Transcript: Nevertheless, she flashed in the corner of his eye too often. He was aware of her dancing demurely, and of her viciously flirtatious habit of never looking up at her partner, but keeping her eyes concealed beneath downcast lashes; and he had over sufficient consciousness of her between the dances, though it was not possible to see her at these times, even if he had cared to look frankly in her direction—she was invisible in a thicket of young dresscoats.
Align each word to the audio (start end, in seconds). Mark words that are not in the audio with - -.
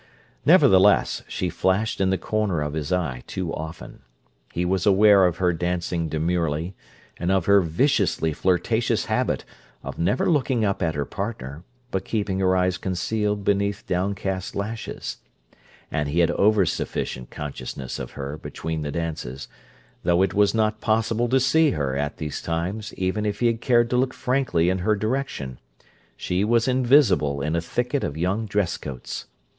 Nevertheless, 0.47 1.21
she 1.27 1.51
flashed 1.51 2.01
in 2.01 2.09
the 2.09 2.17
corner 2.17 2.61
of 2.61 2.73
his 2.73 2.91
eye 2.91 3.23
too 3.27 3.53
often. 3.53 3.99
He 4.51 4.65
was 4.65 4.87
aware 4.87 5.27
of 5.27 5.37
her 5.37 5.53
dancing 5.53 6.09
demurely, 6.09 6.73
and 7.17 7.31
of 7.31 7.45
her 7.45 7.61
viciously 7.61 8.33
flirtatious 8.33 9.05
habit 9.05 9.45
of 9.83 9.99
never 9.99 10.27
looking 10.27 10.65
up 10.65 10.81
at 10.81 10.95
her 10.95 11.05
partner, 11.05 11.63
but 11.91 12.03
keeping 12.03 12.39
her 12.39 12.57
eyes 12.57 12.79
concealed 12.79 13.43
beneath 13.43 13.85
downcast 13.85 14.55
lashes; 14.55 15.17
and 15.91 16.09
he 16.09 16.21
had 16.21 16.31
over 16.31 16.65
sufficient 16.65 17.29
consciousness 17.29 17.99
of 17.99 18.13
her 18.13 18.37
between 18.39 18.81
the 18.81 18.91
dances, 18.91 19.47
though 20.01 20.23
it 20.23 20.33
was 20.33 20.55
not 20.55 20.81
possible 20.81 21.29
to 21.29 21.39
see 21.39 21.69
her 21.69 21.95
at 21.95 22.17
these 22.17 22.41
times, 22.41 22.91
even 22.95 23.23
if 23.23 23.39
he 23.39 23.45
had 23.45 23.61
cared 23.61 23.87
to 23.91 23.97
look 23.97 24.15
frankly 24.15 24.67
in 24.67 24.79
her 24.79 24.95
direction—she 24.95 26.43
was 26.43 26.67
invisible 26.67 27.39
in 27.39 27.55
a 27.55 27.61
thicket 27.61 28.03
of 28.03 28.17
young 28.17 28.47
dresscoats. 28.47 29.25